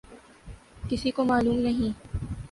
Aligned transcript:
کسی 0.89 1.11
کو 1.11 1.23
معلوم 1.23 1.57
نہیں۔ 1.57 1.91